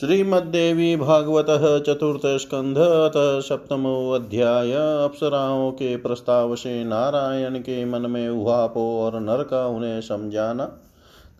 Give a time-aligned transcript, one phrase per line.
[0.00, 1.46] श्रीमद्देवी भागवत
[1.86, 2.76] चतुर्थ स्कंध
[3.44, 4.72] सप्तमो अध्याय
[5.04, 10.64] अप्सराओं के प्रस्ताव से नारायण के मन में उहापो और नर का उन्हें समझाना,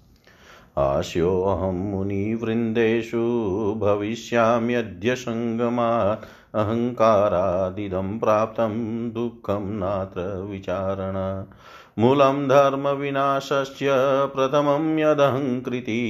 [0.79, 11.45] आस्योऽहं मुनिवृन्देषु भविष्याम्यद्य सङ्गमात् अहङ्कारादिदं प्राप्तं दुःखं नात्र विचारण।
[11.99, 13.89] मूलं धर्मविनाशस्य
[14.35, 16.03] प्रथमं यदहङ्कृति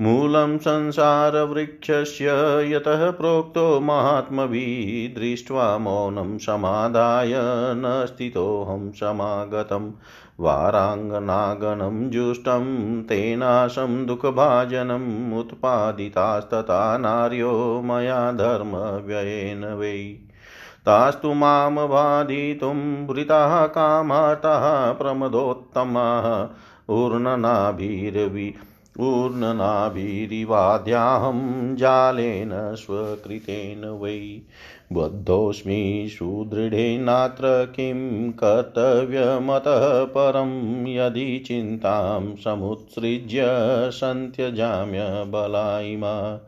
[0.00, 2.26] मूलं संसारवृक्षस्य
[2.74, 7.32] यतः प्रोक्तो महात्मभिः दृष्ट्वा मौनं समादाय
[7.74, 9.92] न स्थितोऽहं समागतं।
[10.40, 20.18] वाराङ्गनागनं जुष्टं, तेनाशं दुःखभाजनम् उत्पादितास्तथा नार्यो मया धर्मव्ययेन वै।
[20.86, 26.48] तास्तु माँ बाधितुं वृताः कामातः प्रमदोत्तमाः
[26.94, 28.54] ऊर्णनाभिर्वि
[29.00, 34.40] ऊर्णनाभिरिवाद्याहं जालेन स्वकृतेन वै।
[34.92, 43.42] बद्धोऽस्मि सुदृढेनात्र किं कर्तव्यमतः परं यदि चिन्तां समुत्सृज्य
[43.90, 46.40] सन्त्यजाम्य बलायिमा।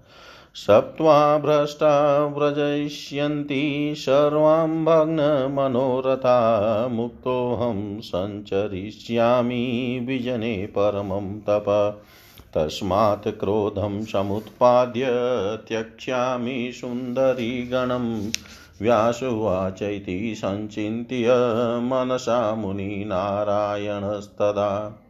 [0.54, 12.00] सप्त्वा भ्रष्टा व्रजयिष्यन्ति, सर्वां भग्नमनोरथा मुक्तोऽहं सञ्चरिष्यामि विजने परमं तप।
[12.54, 15.06] तस्मात् क्रोधं समुत्पाद्य
[15.68, 18.30] त्यक्ष्यामि सुन्दरीगणं।
[18.82, 21.26] व्यासुवाचैति सञ्चिन्त्य
[21.82, 25.00] मनसा मुनिनारायणस्तदा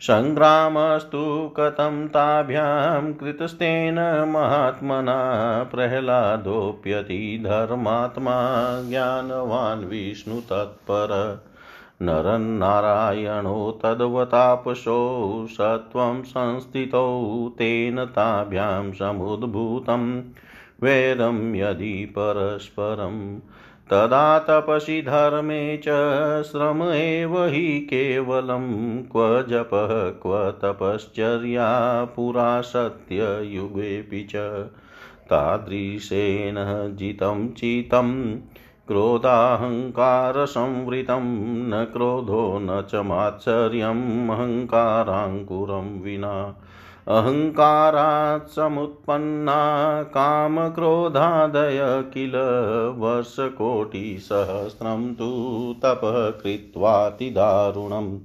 [0.00, 3.94] सङ्ग्रामस्तु कथं ताभ्यां कृतस्तेन
[4.28, 5.16] महात्मना
[5.64, 8.36] प्रह्लादोऽप्यति धर्मात्मा
[8.88, 11.42] ज्ञानवान् विष्णुतत्पर
[12.02, 15.00] नरन्नारायणो तद्वतापसो
[15.50, 17.08] सत्त्वं संस्थितौ
[17.58, 20.22] तेन ताभ्यां समुद्भूतं।
[20.82, 23.38] वैरं यदि परस्परं
[23.90, 25.84] तदा तपसि धर्मे च,
[26.42, 34.66] श्रम एव हि केवलं क्व जपः क्व तपश्चर्या पुरा सत्ययुगेऽपि च।
[35.30, 38.38] तादृशेन जितं चितं,
[38.88, 42.94] क्रोधाहङ्कारसंवृतं, न क्रोधो न च
[46.02, 46.54] विना।
[47.08, 52.32] अहङ्कारात् समुत्पन्ना कामक्रोधादय किल
[52.96, 58.18] वर्षकोटिसहस्रं तु तपः कृत्वातिदारुणम्।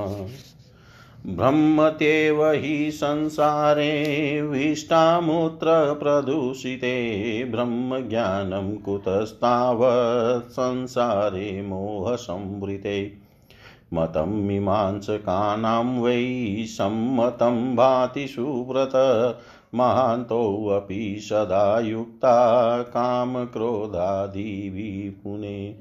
[1.28, 13.12] ब्रह्मत्येव हि संसारे विष्टामूत्र प्रदूषिते ब्रह्मज्ञानं कुतस्तावत् संसारे मोहसंवृते।
[13.94, 19.40] मतं मीमांसकानां वै सम्मतं भाति सुव्रत।
[19.76, 25.76] महान्तोऽपि सदा युक्ता, कामक्रोधादिभिः पुने।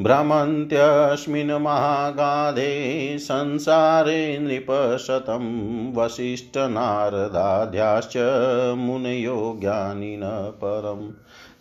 [0.00, 5.44] भ्रमन्त्यस्मिन् महागाधे संसारे नृपशतं
[5.94, 8.16] वसिष्ठनारदाध्याश्च
[8.76, 11.12] मुनयो ज्ञानिन परम्।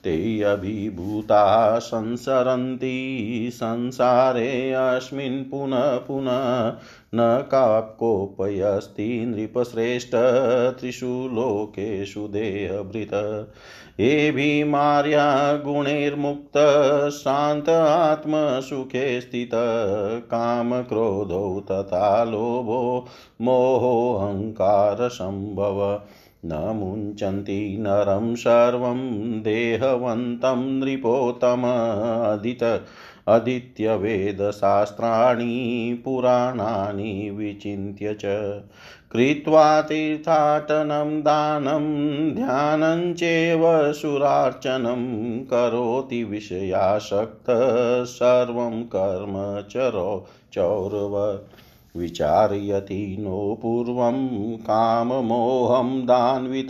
[0.05, 6.77] ते अभिभूता संसरन्ति संसारे अस्मिन् पुनः पुनः
[7.15, 10.11] न काकोपयस्ति नृपश्रेष्ठ
[10.79, 13.51] त्रिषु लोकेषु देहभृत।
[13.99, 23.05] एभिमार्या गुणैर्मुक्तः शान्त आत्मसुखे स्थितः। कामक्रोधौ तथा लोभो
[23.41, 26.01] मोहोऽहङ्कारसम्भव।
[26.45, 28.99] न मुञ्चन्ति नरं सर्वं
[29.41, 32.63] देहवन्तं नृपोत्तमदित
[33.27, 34.41] अधीत्यवेदशास्त्राणि
[36.05, 38.25] पुराणानि विचिन्त्य च
[39.11, 41.85] कृत्वा तीर्थाटनं दानं
[42.35, 45.03] ध्यानं चैव सुरार्चनं
[45.39, 51.39] करोति विषयासक्तः सर्वं कर्म चरो चौरव।
[51.97, 56.67] विचारयति नो पूर्वं काममोहं दान्वित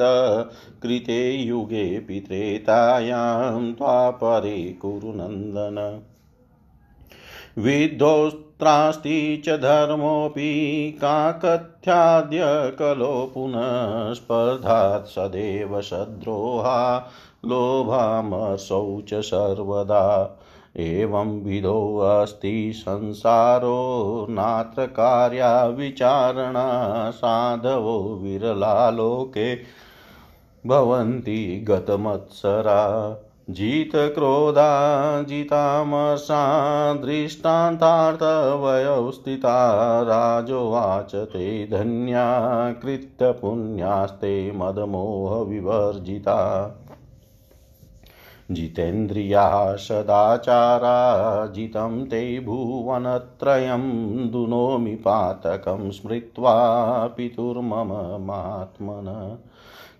[0.83, 6.01] कृते युगे त्रेतायां त्वापरे कुरुनन्दन
[7.57, 10.49] विद्धोस्त्रास्ति च धर्मोऽपि
[11.01, 12.39] काकथ्याद्य
[12.79, 17.11] कलो पुनः स्पर्धात् सदैव सद्रोहा
[17.45, 20.03] लोभामसौ च सर्वदा।
[20.77, 29.57] एवंविधोऽस्ति संसारो नात्र कार्या विचारणा साधवो विरला लोके
[30.67, 33.15] भवन्ति गतमत्सरा।
[33.49, 46.71] जितक्रोधा, जितामसा दृष्टान्तार्थवयौ स्थिता राजोवाच ते धन्या, कृत्यपुण्यास्ते मदमोहविवर्जिता।
[48.51, 50.97] जितेन्द्रिया सदाचारा
[51.45, 53.81] जितं ते भुवनत्रयं
[54.31, 56.53] दुनोमि पातकं स्मृत्वा
[57.17, 57.87] पितुर्मम
[58.25, 59.37] महात्मन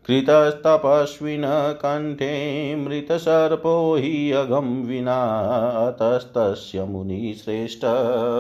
[0.06, 5.42] कृतस्तपस्विन कण्ठे मृतसर्पो हि अगं विना
[5.92, 7.86] तस्तस्य मुनिश्रेष्ठ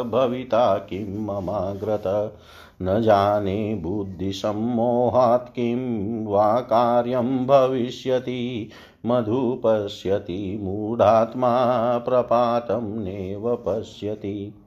[0.10, 2.36] भविता किं ममाग्रत।
[2.82, 8.70] न जाने बुद्धिसम्मोहात् किं वा कार्यं भविष्यति।
[9.06, 11.56] मधु पश्यति मूढात्मा
[11.98, 14.62] प्रपातं नैव पश्यति।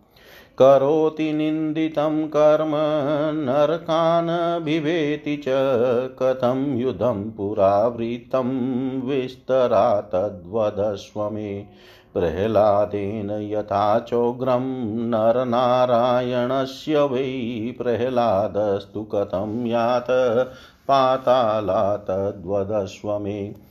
[0.58, 2.70] करोति निन्दितं कर्म,
[3.40, 5.44] नरकान् बिभेति च,
[6.22, 8.48] कथं युधं पुरावृत्तं
[9.00, 11.66] विस्तरा तद्वदस्व मे।
[12.14, 14.60] प्रह्लादेन यथा चोग्रं
[15.08, 20.06] नरनारायणस्य वै, प्रह्लादस्तु कथं यात,
[20.88, 23.67] पाताला तद्वदस्व मे।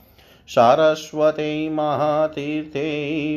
[0.48, 2.88] सारस्वते महातीर्थे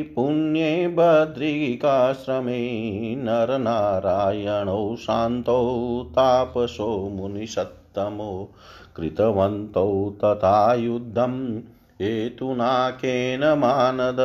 [0.02, 2.68] पुण्ये बद्रिकाश्रमे
[3.16, 8.54] नरनारायणौ शान्तौ तापसो मुनिसत्तमो
[8.96, 11.58] कृतवन्तौ तथा युद्धं
[12.02, 14.16] हेतुना केन मानद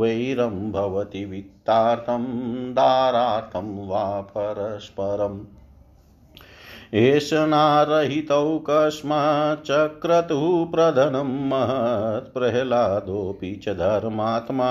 [0.00, 2.24] वैरं भवति वित्तार्थं,
[2.72, 5.59] दारार्थं वा परस्परम्।
[6.94, 14.70] एष नारहितौ कस्माच्चक्रतुः प्रधनं महत् प्रह्लादोऽपि च धर्मात्मा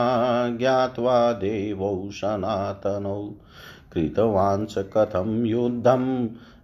[0.57, 3.21] ज्ञात्वा देवौ सनातनौ
[3.93, 6.05] कृतवान् स कथं युद्धं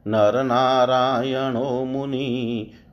[0.08, 2.28] नरनारायणो मुनि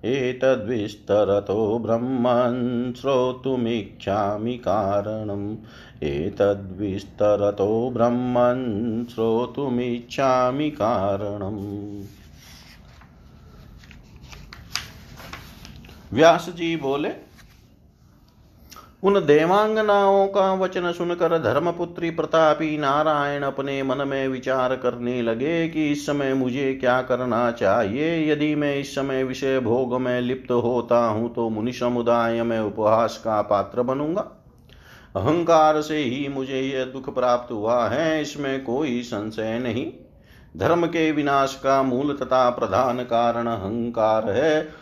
[0.04, 5.56] एतद्विस्तरतो ब्रह्मन् श्रोतुमिच्छामि कारणम्
[6.02, 11.62] एतद्विस्तरतो ब्रह्मन् श्रोतुमिच्छामि कारणम्
[16.12, 17.10] व्यास जी बोले,
[19.02, 25.90] उन देवांगनाओं का वचन सुनकर धर्मपुत्री प्रतापी नारायण अपने मन में विचार करने लगे कि
[25.92, 30.98] इस समय मुझे क्या करना चाहिए। यदि मैं इस समय विषय भोग में लिप्त होता
[30.98, 34.22] हूँ तो मुनि समुदाय में उपहास का पात्र बनूँगा।
[35.16, 39.86] अहंकार से ही मुझे यह दुख प्राप्त हुआ है, इसमें कोई संशय नहीं।
[40.56, 44.81] धर्म के विनाश का मूल तथा प्रधान कारण अहंकार है।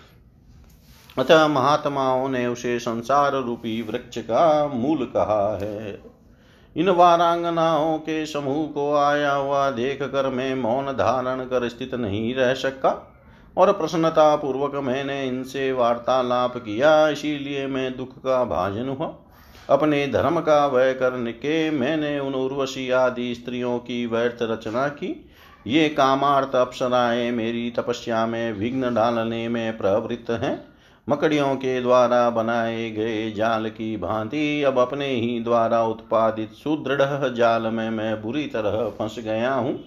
[1.19, 6.02] अतः महात्माओं ने उसे संसार रूपी वृक्ष का मूल कहा है।
[6.76, 12.35] इन वारांगनाओं के समूह को आया हुआ देख कर मैं मौन धारण कर स्थित नहीं
[12.35, 13.17] रह सका
[13.57, 19.14] और प्रसन्नता पूर्वक मैंने इनसे वार्तालाप किया, इसीलिए मैं दुख का भाजन हुआ।
[19.71, 25.31] अपने धर्म का वय करने के मैंने उन उर्वशी आदि स्त्रियों की व्यर्थ रचना की।
[25.67, 30.70] ये कामार्थ अप्सराएँ मेरी तपस्या में विघ्न डालने में प्रवृत्त हैं।
[31.11, 37.67] मकड़ियों के द्वारा बनाए गए जाल की भांति अब अपने ही द्वारा उत्पादित सुदृढ़ जाल
[37.67, 39.79] में मैं बुरी तरह फंस गया हूँ।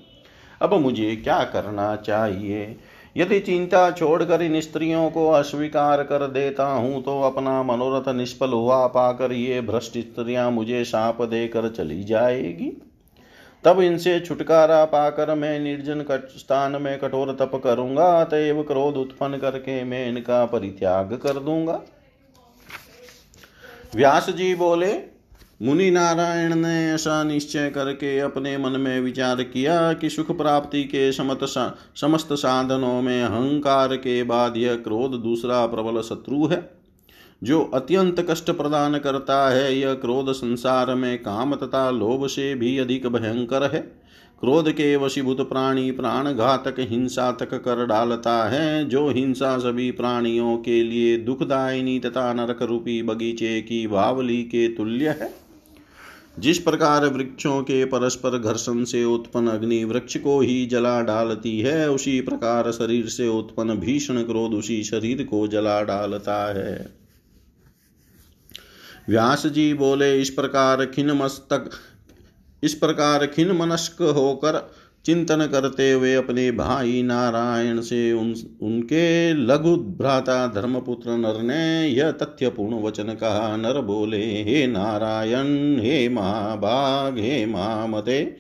[0.62, 2.76] अब मुझे क्या करना चाहिए?
[3.18, 8.86] यदि चिंता छोड़कर इन स्त्रियों को अस्वीकार कर देता हूँ तो अपना मनोरथ निष्फल हुआ
[8.90, 12.72] पाकर ये भ्रष्ट स्त्रियाँ मुझे साप देकर चली जाएगी।
[13.66, 16.04] तब इनसे छुटकारा पाकर मैं निर्जन
[16.38, 21.82] स्थान में कठोर तप करूँगा अतएव क्रोध उत्पन्न करके मैं इनका परित्याग कर दूँगा।
[23.96, 24.94] व्यास जी बोले
[25.62, 31.12] मुनि नारायण ने ऐसा निश्चय करके अपने मन में विचार किया कि सुख प्राप्ति के
[31.12, 36.83] समत सा, समस्त साधनों में अहंकार के बाद यह क्रोध दूसरा प्रबल शत्रु है।
[37.44, 42.78] जो अत्यंत कष्ट प्रदान करता है, यह क्रोध संसार में काम तथा लोभ से भी
[42.78, 43.80] अधिक भयंकर है।
[44.40, 50.58] क्रोध के वशीभूत प्राणी प्राण घातक हिंसा तक कर डालता है। जो हिंसा सभी प्राणियों
[50.58, 55.34] के लिए दुखदायिनी तथा नरक रूपी बगीचे की बावली के तुल्य है।
[56.40, 61.90] जिस प्रकार वृक्षों के परस्पर घर्षण से उत्पन्न अग्नि वृक्ष को ही जला डालती है,
[61.90, 67.03] उसी प्रकार शरीर से उत्पन्न भीषण क्रोध उसी शरीर को जला डालता है।
[69.10, 71.70] व्यास जी बोले, इस प्रकार खिन मस्तक,
[72.64, 74.72] इस प्रकार खिन मनस्क होकर
[75.06, 82.12] चिंतन करते हुए अपने भाई नारायण से उन, उनके लघु भ्राता धर्मपुत्र नर ने यह
[82.12, 88.38] तथ्यपूर्ण वचन कहा, नर बोले, हे नारायण, हे महाभाग हे महामते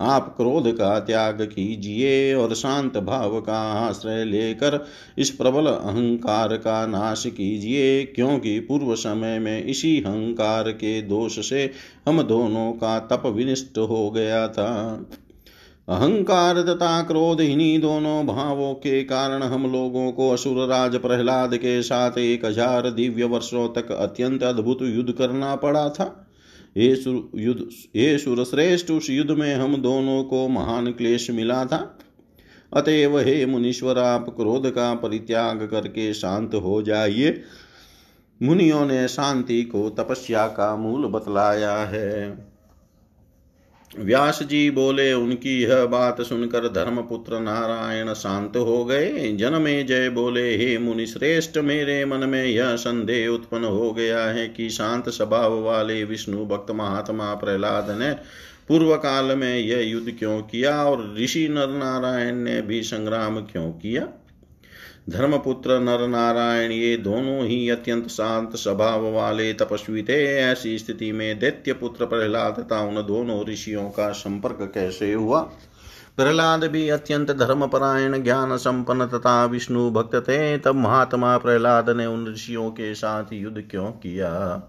[0.00, 4.84] आप क्रोध का त्याग कीजिए और शांत भाव का आश्रय लेकर
[5.18, 11.70] इस प्रबल अहंकार का नाश कीजिए, क्योंकि पूर्व समय में इसी अहंकार के दोष से
[12.08, 14.68] हम दोनों का तप विनिष्ट हो गया था।
[15.88, 21.80] अहंकार तथा क्रोध इन्हीं दोनों भावों के कारण हम लोगों को असुर राज प्रहलाद के
[21.82, 26.04] साथ एक हज़ार दिव्य वर्षों तक अत्यंत अद्भुत युद्ध करना पड़ा था।
[26.78, 27.68] युद्ध
[28.18, 31.98] सुरश्रेष्ठ उस युद्ध में हम दोनों को महान क्लेश मिला था।
[32.76, 37.42] अतएव हे मुनीश्वर, आप क्रोध का परित्याग करके शांत हो जाइए।
[38.42, 42.47] मुनियों ने शांति को तपस्या का मूल बतलाया है।
[43.96, 50.56] व्यास जी बोले, उनकी यह बात सुनकर धर्मपुत्र नारायण शांत हो गए। जनमे जय बोले,
[50.56, 55.62] हे मुनि श्रेष्ठ, मेरे मन में यह संदेह उत्पन्न हो गया है कि शांत स्वभाव
[55.62, 58.12] वाले विष्णु भक्त महात्मा प्रहलाद ने
[58.68, 63.70] पूर्व काल में यह युद्ध क्यों किया और ऋषि नर नारायण ने भी संग्राम क्यों
[63.72, 64.08] किया?
[65.08, 71.38] धर्मपुत्र नर नारायण ये दोनों ही अत्यंत शांत स्वभाव वाले तपस्वी थे ऐसी स्थिति में
[71.38, 75.40] दैत्य पुत्र प्रहलाद तथा उन दोनों ऋषियों का संपर्क कैसे हुआ?
[76.16, 82.32] प्रहलाद भी अत्यंत धर्मपरायण ज्ञान संपन्न तथा विष्णु भक्त थे, तब महात्मा प्रहलाद ने उन
[82.32, 84.62] ऋषियों के साथ युद्ध क्यों किया?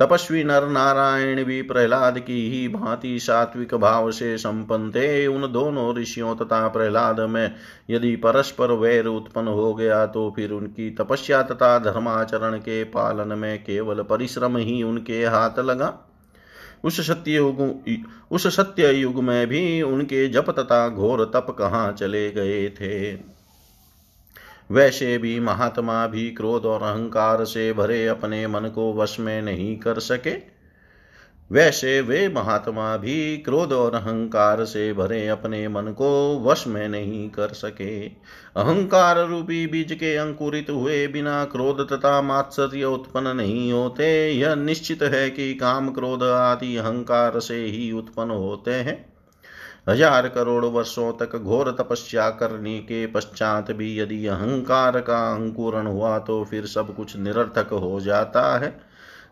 [0.00, 5.94] तपस्वी नर नारायण भी प्रहलाद की ही भांति सात्विक भाव से संपन्न थे। उन दोनों
[5.96, 7.54] ऋषियों तथा प्रहलाद में
[7.90, 13.62] यदि परस्पर वैर उत्पन्न हो गया तो फिर उनकी तपस्या तथा धर्माचरण के पालन में
[13.64, 15.98] केवल परिश्रम ही उनके हाथ लगा।
[16.84, 17.60] उस सत्य युग,
[18.30, 23.12] उस सत्य युग में भी उनके जप तथा घोर तप कहाँ चले गए थे?
[24.70, 29.78] वैसे भी महात्मा भी क्रोध और अहंकार से भरे अपने मन को वश में नहीं
[29.78, 30.60] कर सके।
[31.52, 37.30] वैसे वे महात्मा भी क्रोध और अहंकार से भरे अपने मन को वश में नहीं
[37.30, 38.06] कर सके।
[38.56, 45.02] अहंकार रूपी बीज के अंकुरित हुए बिना क्रोध तथा मात्सर्य उत्पन्न नहीं होते। यह निश्चित
[45.02, 49.09] है कि काम क्रोध आदि अहंकार से ही उत्पन्न होते हैं।
[49.86, 56.18] हज़ार करोड़ वर्षों तक घोर तपस्या करने के पश्चात भी यदि अहंकार का अंकुरण हुआ
[56.18, 58.72] तो फिर सब कुछ निरर्थक हो जाता है।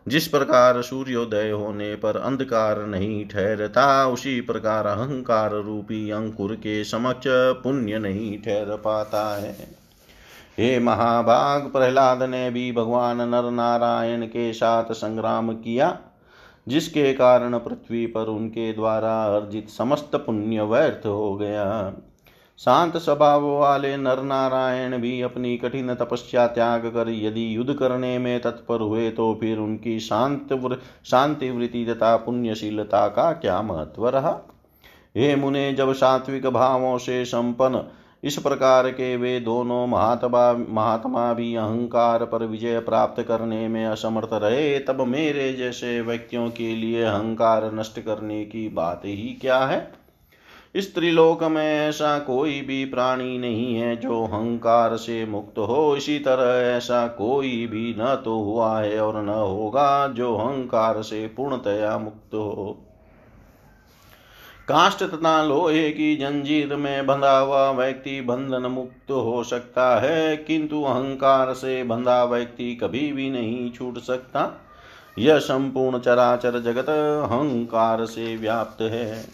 [0.07, 7.27] जिस प्रकार सूर्योदय होने पर अंधकार नहीं ठहरता, उसी प्रकार अहंकार रूपी अंकुर के समक्ष
[7.63, 9.51] पुण्य नहीं ठहर पाता है।
[10.57, 15.97] हे महाभाग, प्रहलाद ने भी भगवान नर नारायण के साथ संग्राम किया।
[16.69, 21.93] जिसके कारण पृथ्वी पर उनके द्वारा अर्जित समस्त पुण्य व्यर्थ हो गया।
[22.59, 28.39] शांत स्वभाव वाले नर नारायण भी अपनी कठिन तपस्या त्याग कर यदि युद्ध करने में
[28.41, 30.53] तत्पर हुए तो फिर उनकी शांत
[31.05, 34.37] शांति वृत्ति तथा पुण्यशीलता का क्या महत्व रहा?
[35.17, 37.83] हे मुने, जब सात्विक भावों से संपन्न
[38.23, 44.29] इस प्रकार के वे दोनों महात्मा महात्मा भी अहंकार पर विजय प्राप्त करने में असमर्थ
[44.33, 49.91] रहे। तब मेरे जैसे व्यक्तियों के लिए अहंकार नष्ट करने की बात ही क्या है?
[50.75, 56.19] इस त्रिलोक में ऐसा कोई भी प्राणी नहीं है जो अहंकार से मुक्त हो। इसी
[56.19, 61.97] तरह ऐसा कोई भी न तो हुआ है और न होगा जो अहंकार से पूर्णतया
[61.97, 62.88] मुक्त हो।
[64.69, 70.81] काष्ट तथा लोहे की जंजीर में बंधा हुआ व्यक्ति बंधन मुक्त हो सकता है, किंतु
[70.83, 74.45] अहंकार से बंधा व्यक्ति कभी भी नहीं छूट सकता।
[75.17, 79.25] यह संपूर्ण चराचर जगत अहंकार से व्याप्त है।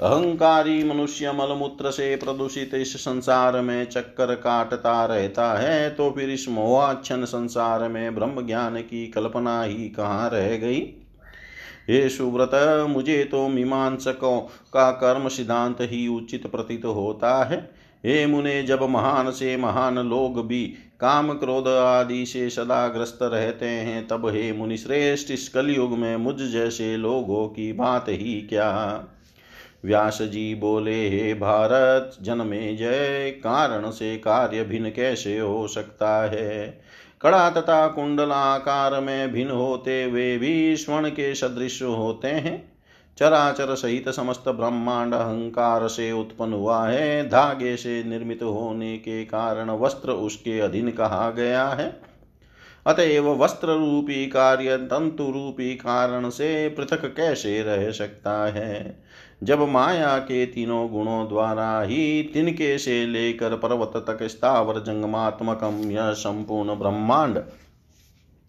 [0.00, 6.48] अहंकारी मनुष्य मलमूत्र से प्रदूषित इस संसार में चक्कर काटता रहता है तो फिर इस
[6.48, 10.80] मोहाच्छन संसार में ब्रह्म ज्ञान की कल्पना ही कहाँ रह गई?
[11.90, 12.50] हे सुव्रत,
[12.90, 14.40] मुझे तो मीमांसकों
[14.74, 17.70] का कर्म सिद्धांत ही उचित प्रतीत होता है।
[18.06, 23.66] हे मुने, जब महान से महान लोग भी काम क्रोध आदि से सदा ग्रस्त रहते
[23.66, 29.04] हैं, तब हे मुनि श्रेष्ठ, इस कलयुग में मुझ जैसे लोगों की बात ही क्या?
[29.84, 36.80] व्यास जी बोले, हे भारत, जन्मे जय, कारण से कार्य भिन्न कैसे हो सकता है?
[37.24, 42.72] कड़ा तथा कुंडल आकार में भिन्न होते वे भी स्वर्ण के सदृश होते हैं।
[43.18, 49.70] चराचर सहित समस्त ब्रह्मांड अहंकार से उत्पन्न हुआ है। धागे से निर्मित होने के कारण
[49.70, 52.00] वस्त्र उसके अधीन कहा गया है।
[52.86, 59.03] अतएव वस्त्र रूपी कार्य तंतु रूपी कारण से पृथक कैसे रह सकता है?
[59.42, 66.12] जब माया के तीनों गुणों द्वारा ही तिनके से लेकर पर्वत तक स्थावर जंगमात्मकम यह
[66.12, 67.42] संपूर्ण ब्रह्मांड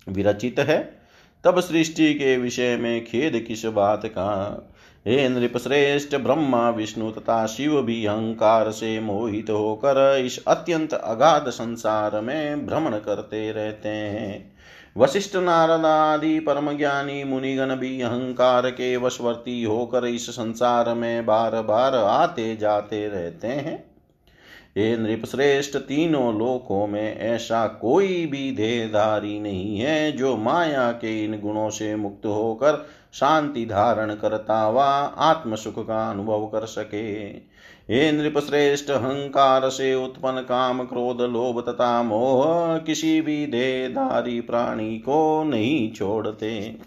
[0.10, 0.98] विरचित है,
[1.44, 4.62] तब सृष्टि के विषय में खेद किस बात का?
[5.08, 12.22] हे नृपश्रेष्ठ ब्रह्मा, विष्णु तथा शिव भी अहंकार से मोहित होकर इस अत्यंत अगाध संसार
[12.22, 14.55] में भ्रमण करते रहते हैं।
[14.98, 21.62] वशिष्ठ नारद आदि परम ज्ञानी मुनिगण भी अहंकार के वशवर्ती होकर इस संसार में बार
[21.62, 23.84] बार आते जाते रहते हैं।
[24.78, 31.40] ये नृपश्रेष्ठ, तीनों लोकों में ऐसा कोई भी देहधारी नहीं है जो माया के इन
[31.42, 34.86] गुणों से मुक्त होकर शांति धारण करता हुआ
[35.22, 37.30] आत्मसुख का अनुभव कर सके।
[37.90, 44.98] हे नृप श्रेष्ठ अहंकार से उत्पन्न काम, क्रोध, लोभ तथा मोह, किसी भी देहधारी प्राणी
[44.98, 46.78] को नहीं छोड़ते।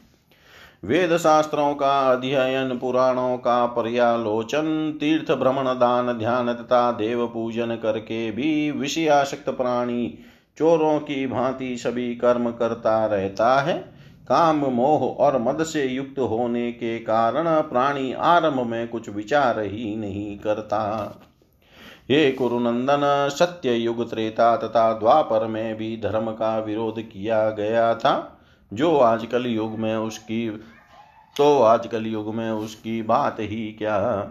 [0.85, 8.31] वेद शास्त्रों का अध्ययन, पुराणों का पर्यालोचन, तीर्थ भ्रमण, दान, ध्यान तथा देव पूजन करके
[8.31, 10.19] भी विषयाशक्त प्राणी,
[10.59, 13.98] चोरों की भांति सभी कर्म करता रहता है।
[14.29, 19.95] काम, मोह और मद से युक्त होने के कारण प्राणी आरंभ में कुछ विचार ही
[19.97, 20.81] नहीं करता।
[22.11, 28.39] हे कुरुनंदन सत्य युग त्रेता तथा द्वापर में भी धर्म का विरोध किया गया था।
[28.73, 30.49] जो आजकल युग में उसकी
[31.37, 34.29] तो आजकल युग में उसकी बात ही क्या?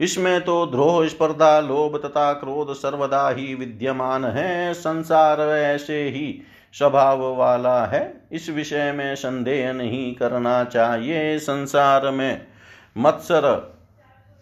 [0.00, 6.40] इसमें तो द्रोह, स्पर्धा, लोभ तथा क्रोध सर्वदा ही विद्यमान है। संसार ऐसे ही
[6.72, 12.46] स्वभाव वाला है। इस विषय में संदेह नहीं करना चाहिए। संसार में
[12.98, 13.78] मत्सर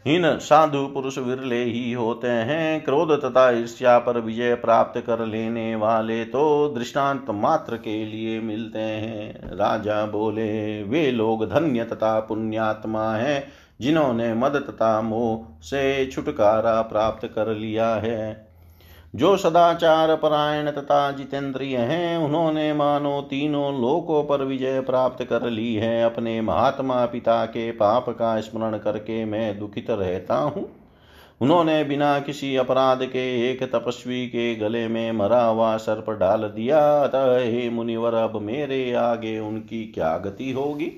[0.06, 5.76] हीन साधु पुरुष विरले ही होते हैं। क्रोध तथा ईर्ष्या पर विजय प्राप्त कर लेने
[5.76, 13.14] वाले तो दृष्टांत मात्र के लिए मिलते हैं। राजा बोले, वे लोग धन्य तथा पुण्यात्मा
[13.14, 13.48] हैं,
[13.80, 18.55] जिन्होंने मद तथा मोह से छुटकारा प्राप्त कर लिया है।
[19.16, 25.74] जो सदाचार परायण तथा जितेंद्रिय हैं, उन्होंने मानो तीनों लोकों पर विजय प्राप्त कर ली
[25.74, 30.68] है। अपने महात्मा पिता के पाप का स्मरण करके मैं दुखित रहता हूँ।
[31.40, 37.02] उन्होंने बिना किसी अपराध के एक तपस्वी के गले में मरा हुआ सर्प डाल दिया।
[37.02, 40.92] अतः हे मुनिवर, अब मेरे आगे उनकी क्या गति होगी?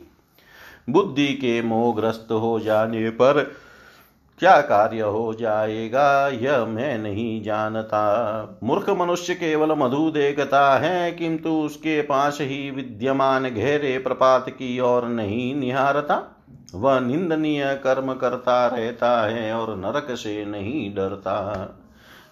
[0.91, 3.53] बुद्धि के मोहग्रस्त हो जाने पर
[4.39, 11.51] क्या कार्य हो जाएगा, यह मैं नहीं जानता। मूर्ख मनुष्य केवल मधु देखता है, किंतु
[11.51, 19.27] उसके पास ही विद्यमान घेरे प्रपात की ओर नहीं निहारता। वह निंदनीय कर्म करता रहता
[19.27, 21.37] है और नरक से नहीं डरता।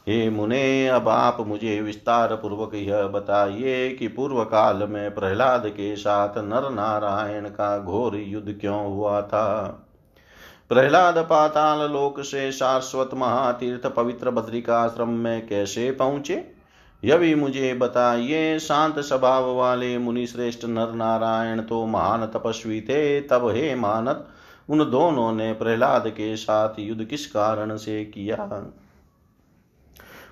[0.08, 5.96] हे मुने, अब आप मुझे विस्तार पूर्वक यह बताइए कि पूर्व काल में प्रहलाद के
[5.96, 9.82] साथ नर नारायण का घोर युद्ध क्यों हुआ था?
[10.70, 16.52] प्रहलाद पाताल लोक से शाश्वत महातीर्थ पवित्र बद्रिकाश्रम में कैसे पहुँचे?
[17.04, 23.48] यवि मुझे बताइए, शांत स्वभाव वाले मुनि श्रेष्ठ नर नारायण तो महान तपस्वी थे। तब
[23.48, 24.26] हे मानत,
[24.68, 28.36] उन दोनों ने प्रहलाद के साथ युद्ध किस कारण से किया?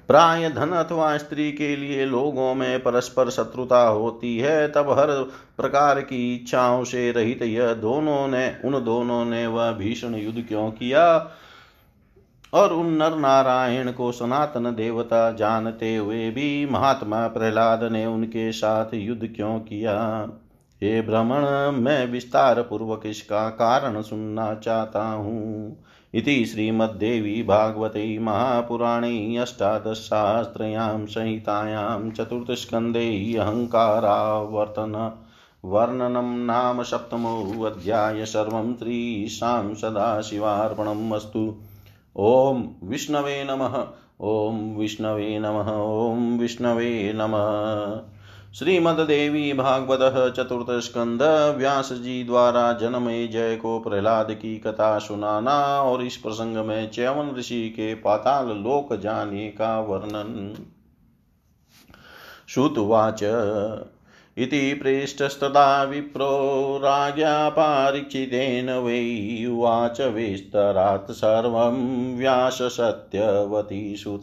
[0.08, 5.06] प्राय धन अथवा स्त्री के लिए लोगों में परस्पर शत्रुता होती है, तब हर
[5.56, 10.70] प्रकार की इच्छाओं से रहित यह दोनों ने, उन दोनों ने वह भीषण युद्ध क्यों
[10.70, 11.30] किया?
[12.52, 18.94] और उन नर नारायण को सनातन देवता जानते हुए भी महात्मा प्रहलाद ने उनके साथ
[18.94, 20.28] युद्ध क्यों किया?
[20.82, 21.42] हे भ्रमण
[21.80, 25.83] मैं विस्तार पूर्वक इसका कारण सुनना चाहता हूँ।
[26.14, 35.20] इति श्रीमद्देवी भागवते महापुराणे अष्टादशशास्त्रयां संहितायां चतुर्थस्कन्धे अहङ्कारावर्तन
[35.64, 41.54] वर्णनं नाम सप्तमोऽध्याय सर्वं श्रीशां सदाशिवार्पणम् अस्तु।
[42.16, 43.86] ॐ विष्णवे नमः।
[44.20, 48.13] ॐ विष्णवे नमः। ॐ विष्णवे नमः।
[48.58, 49.98] श्रीमद्देवी भागवत
[50.36, 51.22] चतुर्थ स्कंद
[51.58, 57.36] व्यास जी द्वारा जन्म जय को प्रहलाद की कथा सुनाना और इस प्रसंग में च्यवन
[57.38, 60.54] ऋषि के पाताल लोक जाने का वर्णन।
[62.48, 63.20] श्रुतवाच।
[64.36, 74.22] इति पृष्ठस्तदा विप्रो राज्ञा पारीक्षितेन वै उवाच विस्तरात् सर्वं व्याससत्यवती सुत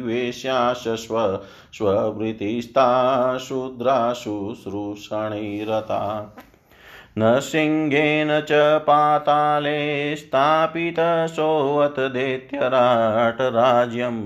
[0.00, 1.38] वेश्याश्च स्व
[1.72, 2.86] स्ववृत्तिस्ता
[3.38, 6.00] शूद्राशुश्रूषणैरता
[7.18, 8.52] न सिंहेन च
[8.86, 14.18] पाताले स्थापितसोऽथ दैत्यराटराज्यं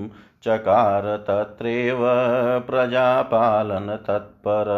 [0.44, 2.04] चकार तत्रैव
[2.68, 4.70] प्रजापालनतत्पर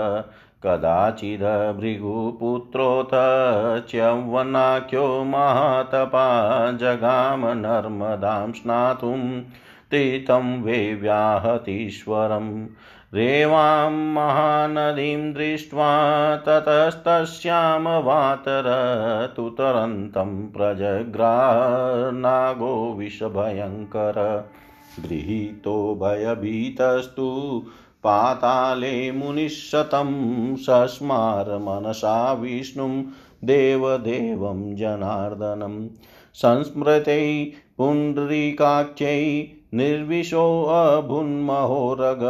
[0.65, 3.11] कदाचिद् भृगुपुत्रोऽथ
[3.89, 9.43] च्यवनाख्यो महातपा जगाम नर्मदां स्नातुं
[9.91, 12.67] तीर्थं वेव्याहतीश्वरम्
[13.15, 18.67] रेवां महानदीं दृष्ट्वा ततस्तस्यां वातर
[19.37, 24.51] तुतरन्तं प्रजग्रानागो विषभयङ्कर।
[25.01, 27.29] गृहीतो भयभीतस्तु
[28.05, 33.05] पाताले मुनिशतं सस्मार मनसा विष्णुं
[33.45, 35.89] देवदेवं जनार्दनं।
[36.35, 42.21] संस्मृतै पुण्डरीकाख्यै निर्विशोऽभुन्महोरग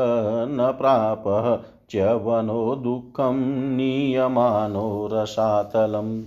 [0.51, 6.23] न प्रापः च्यवनो दुःखं नीयमानो रसातलम्।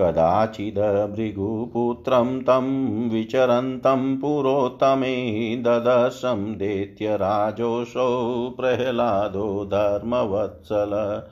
[0.00, 2.66] कदाचिद् भृगुपुत्रं तं
[3.08, 5.16] विचरन्तं पुरोत्तमे
[5.56, 8.08] ददर्शं दैत्यराजोऽसौ
[8.50, 11.22] प्रह्लादो धर्मवत्सल।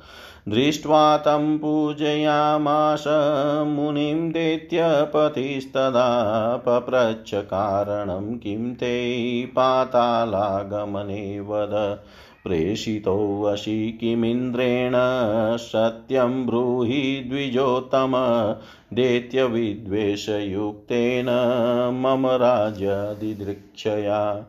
[0.49, 3.05] दृष्ट्वा तं पूजयामास
[3.66, 6.09] मुनिं दैत्यपतिस्तदा
[6.57, 8.94] पप्रच्छ कारणं किं ते
[9.46, 11.99] पातालागमने वद।
[12.44, 14.92] प्रेषितोऽसि किमिन्द्रेण
[15.57, 18.12] सत्यं ब्रूहि द्विजोत्तम
[18.94, 21.26] दैत्यविद्वेषयुक्तेन
[22.05, 24.46] मम राज्यदिदृक्षया।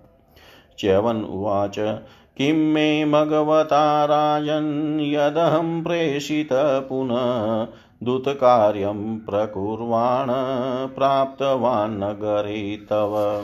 [0.77, 1.99] च्यवन् उवाच,
[2.37, 7.67] किं मे भगवता राजन् यदहं प्रेषितः पुनः
[8.03, 10.27] दूतकार्यं प्रकुर्वाण
[10.95, 13.43] प्राप्तवान् तव।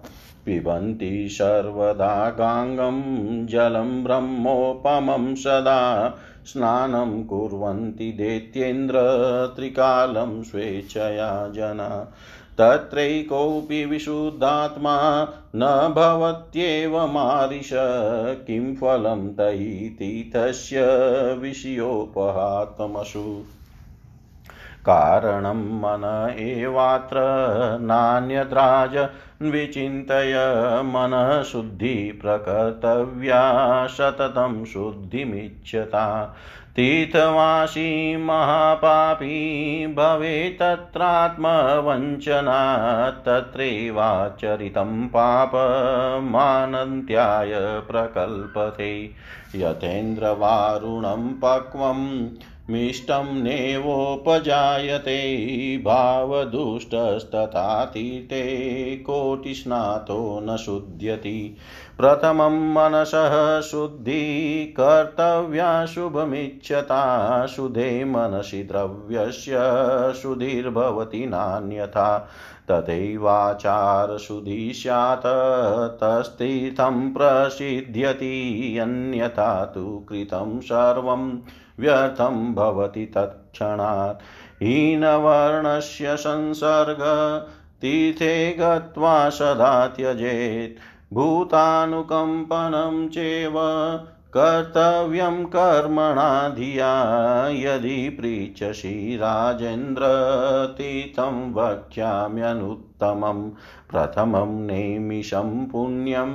[0.46, 6.14] पिबन्ति सर्वदा गाङ्गं जलं ब्रह्मोपमं सदा
[6.48, 9.00] स्नानं कुर्वन्ति दैत्येन्द्र
[10.44, 12.14] स्वेच्छया जना
[12.58, 17.08] तत्रैकोऽपि विशुद्धात्मा न भवत्येव
[18.34, 20.84] किं फलं तैतीतस्य
[21.34, 23.44] विषयोपहात्मसु।
[24.86, 27.18] कारणं मन एवात्र
[27.82, 29.10] नान्यद्राज
[29.42, 30.36] विचिन्तय
[30.86, 36.36] मनः शुद्धिप्रकर्तव्या सततं शुद्धिमिच्छता।
[36.76, 49.10] तीर्थवासी महापापी भवेत् तत्रात्मवञ्चना तत्रैवाचरितं पापमानन्त्याय प्रकल्पते।
[49.56, 52.30] यथेन्द्रवारुणं पक्वं
[52.70, 61.58] मिष्टं नेवोपजायते। भावदुष्टस्तथा तीर्थे कोटिस्नातो न शुध्यति।
[61.98, 69.54] प्रथमं मनसः शुद्धि कर्तव्या शुभमिच्छता शुधे मनसि द्रव्यस्य
[70.22, 72.30] शुधिर्भवति नान्यथा।
[72.72, 75.26] तथैवाचारशुद्धि स्यात्,
[76.02, 81.40] तस्तीर्थं प्रसिद्ध्यति अन्यथा तु कृतं सर्वं
[81.80, 87.00] व्यर्थं भवति तत्क्षणात्। हीनवर्णस्य संसर्ग
[87.82, 93.54] तीर्थे गत्वा सदा त्यजेत्। भूतानुकम्पनं चेव
[94.38, 96.88] कर्तव्यं कर्मणा धिया
[97.50, 100.06] यदि पृच्छसि राजेन्द्र
[100.78, 103.40] तीर्थं वक्ष्याम्यनुत्तमं
[103.92, 106.34] प्रथमं नैमिषं पुण्यं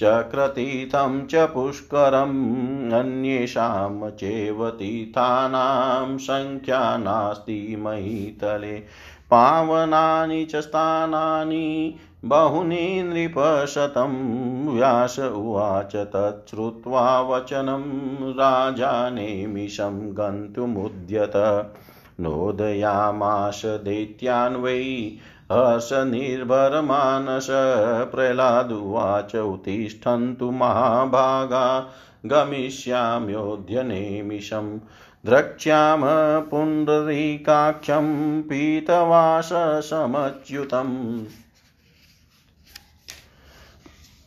[0.00, 8.76] चक्रतीर्थं च पुष्करम् अन्येषां चैव तीर्थानां सङ्ख्या नास्ति महीतले
[9.30, 11.68] पावनानि च स्थानानि
[12.24, 21.32] बहुनी नृपशतं व्यास उवाच तच्छ्रुत्वा वचनं राजा नेमिषं गन्तुमुद्यत।
[22.20, 25.12] नोदयामाश दैत्यान् वै
[25.52, 27.46] हर्षनिर्भरमानस
[28.10, 31.92] प्रह्लादुवाच उत्तिष्ठन्तु महाभागा।
[32.26, 34.78] गमिष्याम्योऽध्यनेमिषम्
[35.26, 36.00] द्रक्ष्याम
[36.40, 41.26] पुण्डरीकाक्षं पीतवाससमच्युतम्।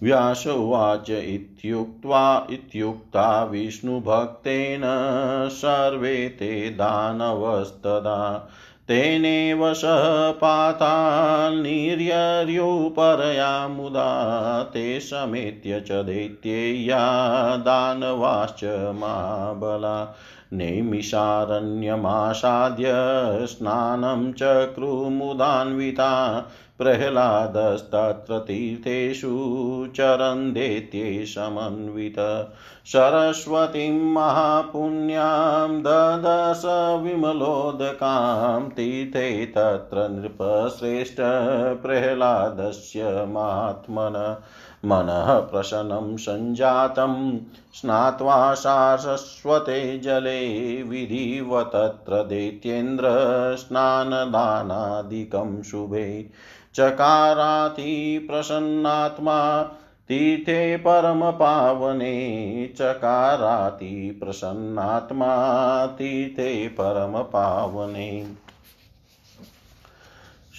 [0.03, 4.81] व्यास उवाच इत्युक्त्वा इत्युक्ता विष्णुभक्तेन
[5.51, 8.49] सर्वे ते दानवस्तदा।
[8.87, 10.31] तेनेव सह
[13.67, 20.15] मुदा ते समेत्य च दैत्येया दानवाश्च महाबला
[20.53, 22.87] नैमिषारण्यमासाद्य
[23.47, 26.39] स्नानं चक्रुमुदान्विता
[26.79, 29.29] प्रह्लादस्तत्र तीर्थेषु
[29.95, 32.15] चरन्देत्ये समन्वित
[32.85, 36.61] सरस्वतीं महापुण्यां ददश
[37.03, 41.15] विमलोदकां तीर्थे तत्र नृपश्रेष्ठ
[41.81, 44.37] प्रह्लादस्य महात्मन
[44.85, 47.39] मनः प्रसन्नं सञ्जातं
[47.73, 53.07] स्नात्वा सारस्वते जले विधिव तत्र दैत्येन्द्र
[53.57, 56.29] स्नानदानादिकं शुभे
[56.77, 59.61] चकाराति प्रसन्नात्मा
[60.07, 68.27] तीर्थे परमपावने चकाराति प्रसन्नात्मा तीर्थे परमपावने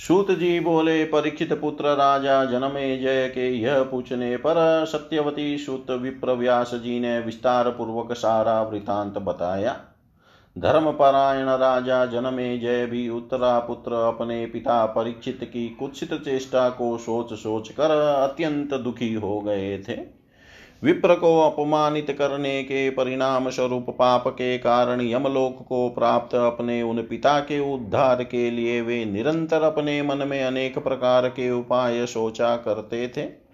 [0.08, 6.74] सूत जी बोले, परीक्षित पुत्र राजा, जनमे जय के यह पूछने पर सत्यवती सूत विप्रव्यास
[6.74, 9.80] जी ने विस्तार पूर्वक सारा वृतांत बताया।
[10.58, 17.32] धर्मपरायण राजा जनमे जय भी उत्तरा पुत्र अपने पिता परीक्षित की कुत्सित चेष्टा को सोच
[17.32, 17.90] सोच कर
[18.22, 19.96] अत्यंत दुखी हो गए थे।
[20.82, 27.02] विप्र को अपमानित करने के परिणाम स्वरूप पाप के कारण यमलोक को प्राप्त अपने उन
[27.02, 32.56] पिता के उद्धार के लिए वे निरंतर अपने मन में अनेक प्रकार के उपाय सोचा
[32.56, 33.47] करते थे।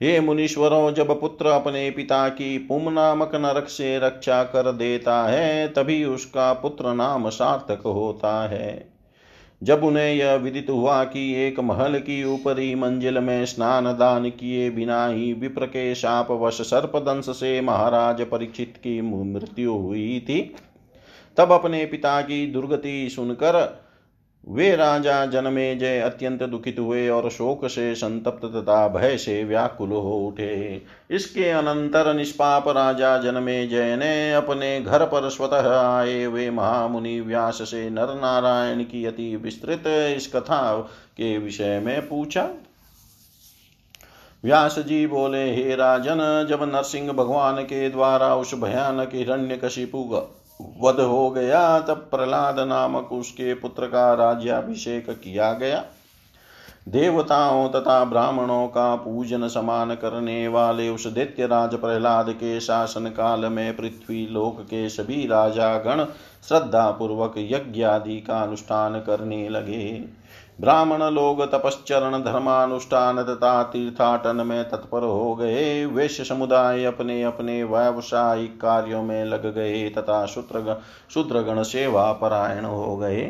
[0.00, 5.68] हे मुनीश्वरों, जब पुत्र अपने पिता की पुम नामक नरक से रक्षा कर देता है,
[5.68, 8.92] तभी उसका पुत्र नाम सार्थक होता है।
[9.62, 14.70] जब उन्हें यह विदित हुआ कि एक महल की ऊपरी मंजिल में स्नान दान किए
[14.70, 20.54] बिना ही विप्र के शाप वश सर्पदंश से महाराज परीक्षित की मृत्यु हुई थी,
[21.36, 23.89] तब अपने पिता की दुर्गति सुनकर
[24.44, 29.90] वे राजा जनमे जय अत्यंत दुखित हुए और शोक से संतप्त तथा भय से व्याकुल
[29.90, 36.50] हो उठे। इसके अनंतर निष्पाप राजा जनमे जय ने अपने घर पर स्वतः आए। वे
[36.50, 39.86] महामुनि व्यास से नर नारायण की अति विस्तृत
[40.16, 40.78] इस कथा
[41.16, 42.48] के विषय में पूछा।
[44.44, 50.04] व्यास जी बोले, हे राजन, जब नरसिंह भगवान के द्वारा उस भयानक हिरण्य कशिपु
[50.80, 55.84] वध हो गया, तब प्रहलाद नामक उसके पुत्र का राज्याभिषेक किया गया।
[56.88, 63.46] देवताओं तथा ब्राह्मणों का पूजन समान करने वाले उस दैत्य राज प्रहलाद के शासन काल
[63.46, 66.04] में पृथ्वी लोक के सभी राजा गण
[66.48, 70.04] श्रद्धा पूर्वक यज्ञ आदि का अनुष्ठान करने लगे।
[70.60, 78.60] ब्राह्मण लोग तपश्चरण धर्मानुष्ठान तथा तीर्थाटन में तत्पर हो गए। वैश्य समुदाय अपने अपने व्यावसायिक
[78.60, 80.80] कार्यों में लग गए तथा शूद्र
[81.14, 83.22] शूद्रगण सेवा परायण हो गए।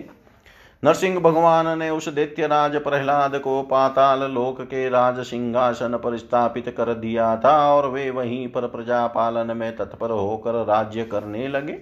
[0.83, 6.95] नरसिंह भगवान ने उस दैत्यराज प्रहलाद को पाताल लोक के राज सिंहासन पर स्थापित कर
[6.95, 11.79] दिया था और वे वहीं पर प्रजा पालन में तत्पर होकर राज्य करने लगे।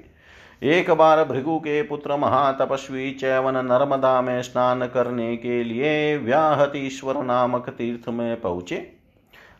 [0.62, 7.68] एक बार भृगु के पुत्र महातपस्वी चैवन नर्मदा में स्नान करने के लिए व्याहतीश्वर नामक
[7.68, 8.92] तीर्थ में पहुँचे।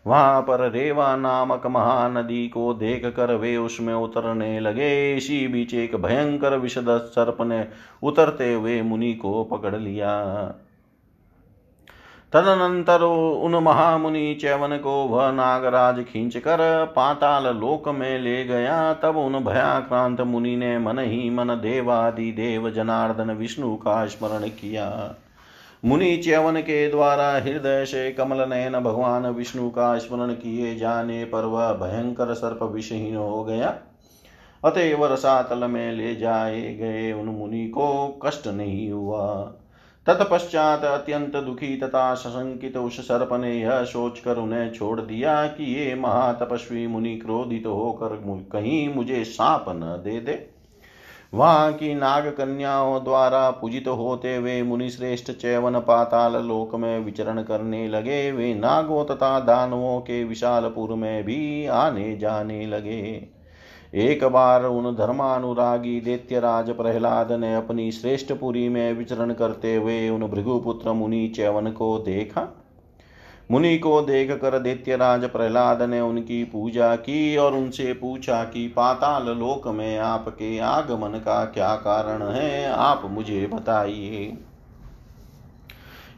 [0.06, 5.96] वहाँ पर रेवा नामक महानदी को देख कर वे उसमें उतरने लगे। इसी बीच एक
[5.96, 7.66] भयंकर विषद सर्प ने
[8.02, 10.10] उतरते हुए मुनि को पकड़ लिया।
[12.32, 16.58] तदनंतर उन महामुनि चैवन को वह नागराज खींच कर
[16.96, 22.70] पाताल लोक में ले गया। तब उन भयाक्रांत मुनि ने मन ही मन देवादि देव
[22.70, 25.14] जनार्दन विष्णु का स्मरण किया।
[25.84, 31.44] मुनि च्यवन के द्वारा हृदय से कमल नयन भगवान विष्णु का स्मरण किए जाने पर
[31.44, 33.74] वह भयंकर सर्प विषहीन हो गया।
[34.64, 39.52] अतएव रसातल में ले जाए गए उन मुनि को कष्ट नहीं हुआ।
[40.08, 45.94] तत्पश्चात अत्यंत दुखी तथा सशंकित उस सर्प ने यह सोचकर उन्हें छोड़ दिया कि ये
[45.94, 48.16] महातपस्वी मुनि क्रोधित तो होकर
[48.52, 50.38] कहीं मुझे साप न दे दे।
[51.34, 56.98] वहाँ की नाग कन्याओं द्वारा पूजित तो होते हुए मुनि श्रेष्ठ चैवन पाताल लोक में
[56.98, 63.28] विचरण करने लगे। वे नागों तथा दानवों के विशालपुर में भी आने जाने लगे।
[63.94, 70.20] एक बार उन धर्मानुरागी दैत्यराज प्रहलाद ने अपनी श्रेष्ठ पुरी में विचरण करते हुए उन
[70.20, 72.64] भृगुपुत्र मुनि चैवन को देखा।
[73.50, 79.26] मुनि को देख कर दैत्यराज प्रहलाद ने उनकी पूजा की और उनसे पूछा कि, पाताल
[79.26, 82.72] लोक में आपके आगमन का क्या कारण है?
[82.72, 84.36] आप मुझे बताइए।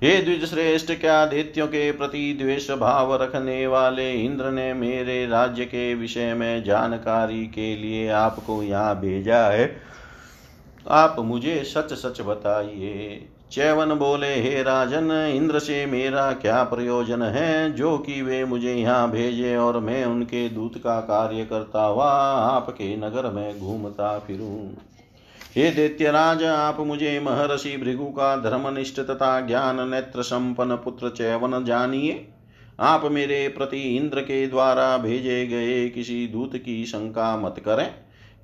[0.05, 5.65] हे द्विज श्रेष्ठ क्या दैत्यों के प्रति द्वेष भाव रखने वाले इंद्र ने मेरे राज्य
[5.65, 9.77] के विषय में जानकारी के लिए आपको यहाँ भेजा है।
[10.89, 17.73] आप मुझे सच सच बताइए। चैवन बोले, हे राजन, इंद्र से मेरा क्या प्रयोजन है?
[17.73, 22.97] जो कि वे मुझे यहाँ भेजे और मैं उनके दूत का कार्य करता हुआ आपके
[22.97, 24.69] नगर में घूमता फिरूं।
[25.57, 32.29] हे दैत्यराज, आप मुझे महर्षि भृगु का धर्मनिष्ठ तथा ज्ञान नेत्र संपन्न पुत्र चैवन जानिए।
[32.81, 37.95] आप मेरे प्रति इंद्र के द्वारा भेजे गए किसी दूत की शंका मत करें।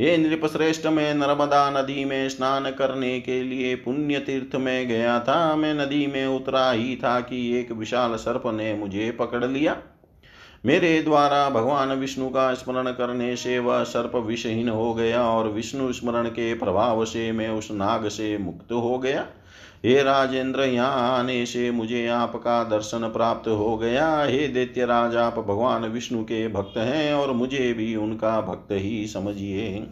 [0.01, 5.57] ये नृपश्रेष्ठ, में नर्मदा नदी में स्नान करने के लिए पुण्य तीर्थ में गया था।
[5.57, 9.77] मैं नदी में उतरा ही था कि एक विशाल सर्प ने मुझे पकड़ लिया।
[10.65, 15.93] मेरे द्वारा भगवान विष्णु का स्मरण करने से वह सर्प विषहीन हो गया और विष्णु
[15.93, 19.27] स्मरण के प्रभाव से मैं उस नाग से मुक्त हो गया।
[19.85, 25.39] हे राजेंद्र, यहाँ आने से मुझे आपका दर्शन प्राप्त हो गया। हे दैत्य राज आप
[25.39, 29.87] भगवान विष्णु के भक्त हैं और मुझे भी उनका भक्त ही समझिए।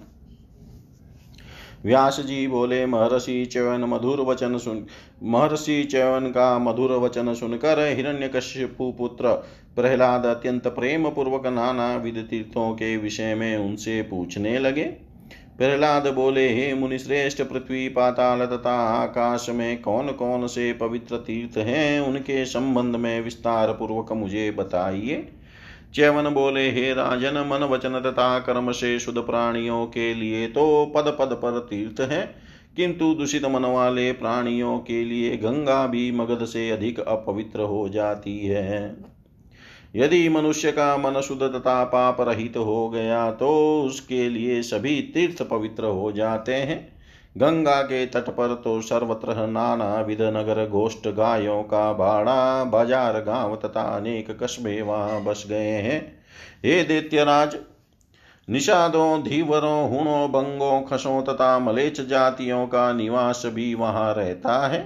[1.84, 4.86] व्यास जी बोले, महर्षि चयन मधुर वचन सुन,
[5.22, 9.42] महर्षि चयन का मधुर वचन सुनकर हिरण्यकश्यपु पुत्र
[9.76, 14.84] प्रहलाद अत्यंत प्रेम पूर्वक नाना विध तीर्थों के विषय में उनसे पूछने लगे।
[15.58, 22.00] प्रहलाद बोले, हे मुनिश्रेष्ठ, पृथ्वी, पाताल तथा आकाश में कौन कौन से पवित्र तीर्थ हैं?
[22.00, 25.26] उनके संबंध में विस्तार पूर्वक मुझे बताइए।
[25.94, 31.16] च्यवन बोले, हे राजन मन वचन तथा कर्म से शुद्ध प्राणियों के लिए तो पद
[31.20, 32.24] पद पर तीर्थ है,
[32.76, 38.38] किंतु दूषित मन वाले प्राणियों के लिए गंगा भी मगध से अधिक अपवित्र हो जाती
[38.46, 39.13] है।
[39.94, 43.50] यदि मनुष्य का मन शुद्ध तथा पाप रहित हो गया तो
[43.82, 46.78] उसके लिए सभी तीर्थ पवित्र हो जाते हैं।
[47.36, 53.54] गंगा के तट पर तो सर्वत्र नाना विध नगर गोष्ठ गायों का भाड़ा बाज़ार, गाँव
[53.56, 56.00] तथा अनेक कस्बे वहाँ बस गए हैं।
[56.64, 57.56] हे दैत्यराज,
[58.48, 64.80] निषादों, धीवरों, हुणों, बंगों, खसों तथा मलेच जातियों का निवास भी वहाँ रहता है।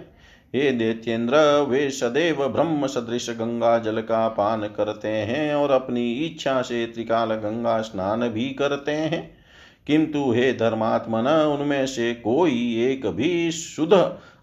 [0.54, 6.62] हे दैत्येंद्र वे सदैव ब्रह्म सदृश गंगा जल का पान करते हैं और अपनी इच्छा
[6.62, 9.38] से त्रिकाल गंगा स्नान भी करते हैं।
[9.86, 13.92] किंतु हे धर्मात्मन, उनमें से कोई एक भी शुद्ध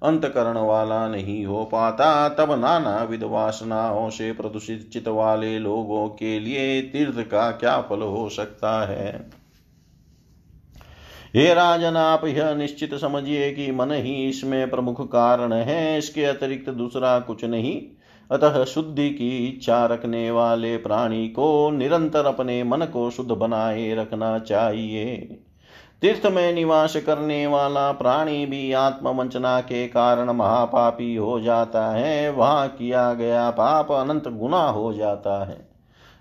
[0.04, 6.82] अंतकरण वाला नहीं हो पाता। तब नाना विधवासनाओं से प्रदूषित चित वाले लोगों के लिए
[6.82, 9.30] तीर्थ का क्या फल हो सकता है?
[11.36, 16.70] हे राजन, आप यह निश्चित समझिए कि मन ही इसमें प्रमुख कारण है, इसके अतिरिक्त
[16.70, 17.82] दूसरा कुछ नहीं।
[18.32, 24.40] अतः शुद्धि की इच्छा रखने वाले प्राणी को निरंतर अपने मन को शुद्ध बनाए रखना
[24.40, 25.16] चाहिए।
[26.02, 32.68] तीर्थ में निवास करने वाला प्राणी भी आत्मवंचना के कारण महापापी हो जाता है, वहाँ
[32.68, 35.68] किया गया पाप अनंत गुना हो जाता है।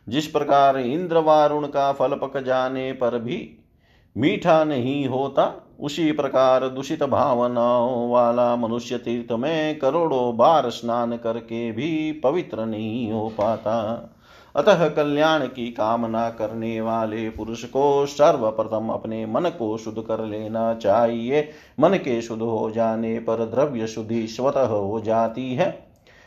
[0.09, 3.61] जिस प्रकार इंद्र वारुण का फल पक जाने पर भी
[4.17, 11.73] मीठा नहीं होता। उसी प्रकार दूषित भावनाओं वाला मनुष्य तीर्थ में करोड़ों बार स्नान करके
[11.73, 14.11] भी पवित्र नहीं हो पाता।
[14.57, 20.75] अतः कल्याण की कामना करने वाले पुरुष को सर्वप्रथम अपने मन को शुद्ध कर लेना
[20.75, 21.49] चाहिए।
[21.81, 25.87] मन के शुद्ध हो जाने पर द्रव्य शुद्धि स्वतः हो जाती है।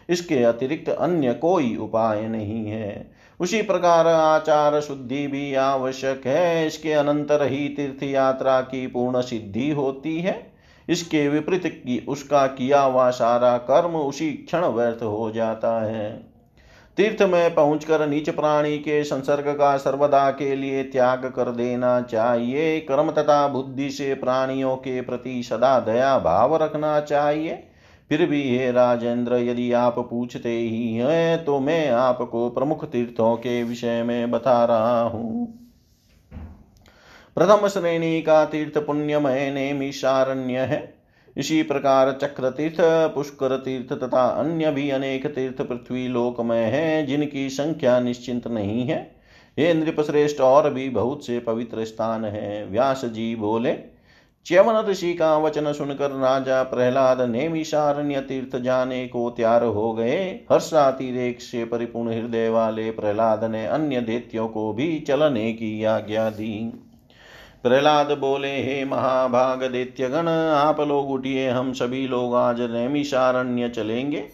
[0.10, 6.94] इसके अतिरिक्त अन्य कोई उपाय नहीं है। उसी प्रकार आचार शुद्धि भी आवश्यक है। इसके
[6.94, 10.52] अनंतर ही तीर्थ यात्रा की पूर्ण सिद्धि होती है।
[10.90, 16.38] इसके विपरीत की, उसका किया हुआ सारा कर्म उसी क्षण व्यर्थ हो जाता है।
[16.98, 22.80] तीर्थ में पहुंचकर नीच प्राणी के संसर्ग का सर्वदा के लिए त्याग कर देना चाहिए।
[22.80, 27.67] कर्म तथा बुद्धि से प्राणियों के प्रति सदा दया भाव रखना चाहिए।
[28.12, 33.62] फिर भी हे राजेंद्र, यदि आप पूछते ही हैं तो मैं आपको प्रमुख तीर्थों के
[33.64, 35.48] विषय में बता रहा हूँ।
[37.38, 40.80] प्रथम श्रेणी का तीर्थ पुण्यमय नेमिषारण्य है।
[41.36, 42.78] इसी प्रकार चक्र तीर्थ
[43.16, 48.88] पुष्कर तीर्थ तथा अन्य भी अनेक तीर्थ पृथ्वी लोक में है, जिनकी संख्या निश्चिंत नहीं
[48.88, 49.00] है।
[49.58, 53.72] हे नृपश्रेष्ठ, और भी बहुत से पवित्र स्थान है। व्यास जी बोले
[54.48, 61.42] च्यवन ऋषि का वचन सुनकर राजा प्रहलाद नेमिषारण्य तीर्थ जाने को तैयार हो गए। हर्षातिरेक
[61.42, 66.74] से परिपूर्ण हृदय वाले प्रहलाद ने अन्य देत्यों को भी चलने की आज्ञा दी।
[67.64, 74.26] प्रहलाद बोले, हे महाभाग दैत्यगण, आप लोग उठिए, हम सभी लोग आज नैमिषारण्य चलेंगे।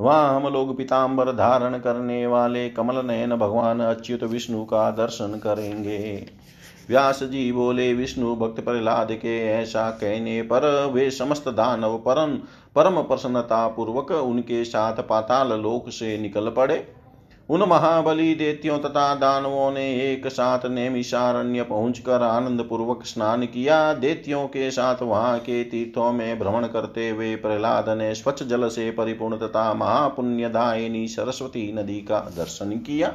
[0.00, 6.26] वहाँ हम लोग पीताम्बर धारण करने वाले कमल नयन भगवान अच्युत विष्णु का दर्शन करेंगे।
[6.88, 12.34] व्यास जी बोले, विष्णु भक्त प्रहलाद के ऐसा कहने पर वे समस्त दानव परम
[12.76, 16.86] परम प्रसन्नता पूर्वक उनके साथ पाताल लोक से निकल पड़े।
[17.48, 24.46] उन महाबली देत्यों तथा दानवों ने एक साथ नेमिषारण्य पहुंचकर आनंद पूर्वक स्नान किया। देत्यों
[24.46, 29.36] के साथ वहाँ के तीर्थों में भ्रमण करते हुए प्रहलाद ने स्वच्छ जल से परिपूर्ण
[29.36, 33.14] तथा महापुण्यदायिनी सरस्वती नदी का दर्शन किया।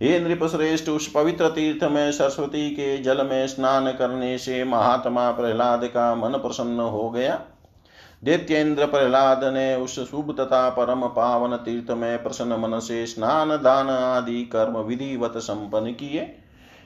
[0.00, 5.84] हे नृपश्रेष्ठ उस पवित्र तीर्थ में सरस्वती के जल में स्नान करने से महात्मा प्रहलाद
[5.84, 7.40] का मन प्रसन्न हो गया।
[8.24, 13.90] दैत्येंद्र प्रहलाद ने उस शुभ तथा परम पावन तीर्थ में प्रसन्न मन से स्नान, दान
[13.90, 16.38] आदि कर्म विधिवत संपन्न किए।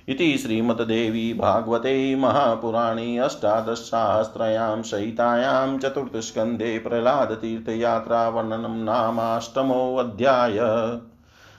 [0.08, 10.58] इति श्रीमद्देवी भागवते महापुराणे अष्टादशसाहस्रयां सहितायां चतुर्थस्कन्धे प्रह्लादतीर्थयात्रावर्णनं नामाष्टमोऽध्याय